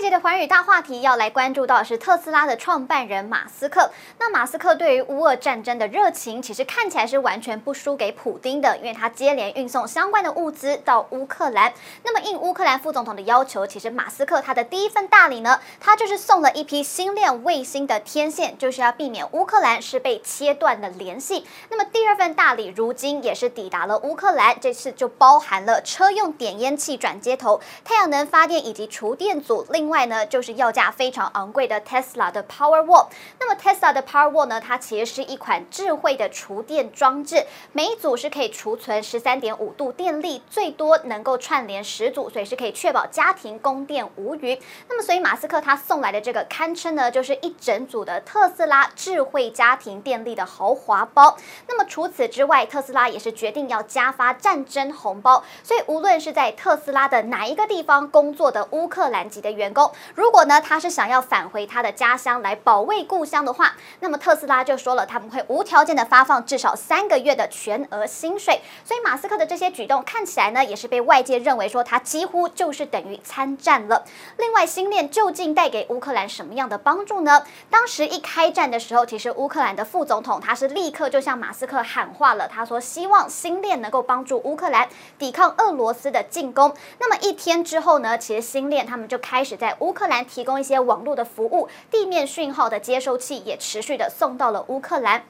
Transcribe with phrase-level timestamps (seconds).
[0.00, 3.90] 这节的寰宇大话题要来关注到是特斯拉的创办人马斯克。
[4.18, 11.74] 那马斯克对于乌俄战争的热情，其实看起来是完全不输给普丁的，因为他接连运送相关的物资到乌克兰。
[12.02, 21.44] 那么应乌克兰副总统的要求，其实马斯克他的第一份大礼呢，他就是送了一批星链卫星的天线，就是要避免乌克兰是被切断的联系。
[21.68, 33.08] 那么第二份大礼，如今也是抵达了乌克兰，这次就包含了车用点烟器转接头、太阳能发电以及厨电组，另外呢，就是要价非常昂贵的 Tesla 的 Powerwall。
[33.38, 44.58] 那么 Tesla 的 Powerwall 呢，它其实是一款智慧的储电装置，每一组是可以储存十三点五度电力，最多能够串联十组，所以是可以确保家庭供电无虞。
[44.88, 51.36] 那么，所以马斯克他送来的这个堪称呢，就是一整组的特斯拉智慧家庭电力的豪华包。
[51.66, 59.79] 那么除此之外，特斯拉也是决定要加发战争红包，所以无论是在特斯拉的哪一个地方工作的乌克兰籍的员工，
[60.14, 68.60] 如果呢，他是想要返回他的家乡来保卫故乡的话，那么特斯拉就说了，他们会无条件的发放至少三个月的全额薪水。
[68.84, 74.04] 所以马斯克的这些举动看起来呢，也是被外界认为说他几乎就是等于参战了。
[74.38, 77.44] 另外，星链究竟带给乌克兰什么样的帮助呢？
[77.70, 86.74] 当时一开战的时候，其实乌克兰的副总统他是立刻就向马斯克喊话了，他说希望星链能够帮助乌克兰抵抗俄罗斯的进攻。
[86.98, 90.20] 那么一天之后呢，其实星链他们就开始在乌克兰。
[90.30, 95.24] 提供一些网络的服务，地面讯号的接收器也持续的送到了乌克兰。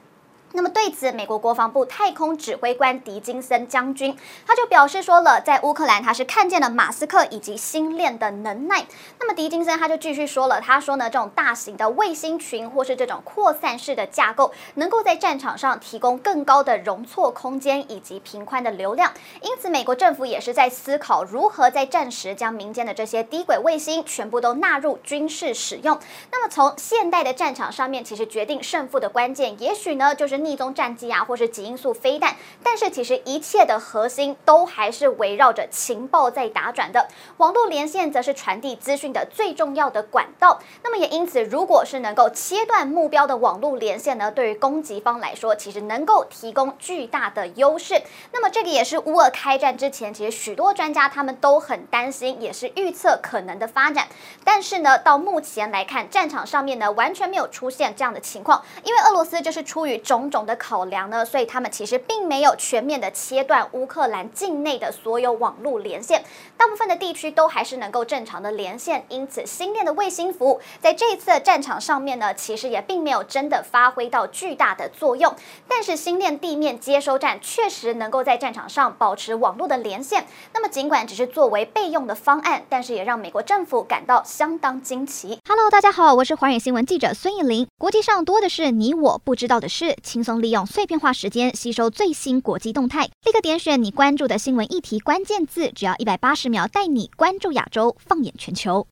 [0.52, 8.84] 那么对此，美国国防部太空指挥官狄金森将军他就表示说了，在乌克兰他是看见了马斯克以及星链的能耐。
[9.20, 19.12] 那么狄金森他就继续说了，他说呢，这种大型的卫星群或是这种扩散式的架构，能够在战场上提供更高的容错空间以及频宽的流量。
[19.42, 25.96] 因此，美国政府也是在思考如何在战时将民间的这些低轨卫星全部都纳入军事使用。
[26.32, 30.39] 那么从现代的战场上面，其实决定胜负的关键，也许呢就是。
[30.44, 37.08] 逆踪战机啊，或是极音速飞弹，但是其实一切的核心都还是围绕着情报在打转的。
[37.36, 40.60] 网络连线则是传递资讯的最重要的管道。
[40.82, 48.00] 那么也因此，如果是能够切断目标的网络连线呢，对于攻击方来说，其实能够提供巨大的优势。
[48.32, 54.06] 那么这个也是乌俄开战之前，其实许多专家他们都很担心，也是预测可能的发展。
[54.44, 60.29] 但是呢，到目前来看，战场上面呢完全没有出现这样的情况，因为俄罗斯就是出于种。
[60.30, 66.24] 种的考量呢，所以他们其实并没有全面的切断乌克兰境内的所有网络连线，
[66.56, 69.04] 大部分的地区都还是能够正常的连线。
[69.08, 75.34] 因此，星链的卫星服务在这一次的战场上面呢，其实也并没有真的发挥到巨大的作用。
[75.68, 80.26] 但是，星链地面接收站确实能够在战场上保持网络的连线。
[80.54, 85.40] 那么，尽管只是作为备用的方案，但是也让美国政府感到相当惊奇。
[85.48, 87.66] Hello，大家好，我是寰宇新闻记者孙艺林。
[87.78, 90.19] 国际上多的是你我不知道的事，情。
[90.20, 98.86] 轻松利用碎片化时间吸收最新国际动态，立刻点选你关注的新闻议题关键字，只要一百八十秒，带你关注亚洲，放眼全球。